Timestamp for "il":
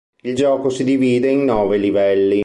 0.23-0.33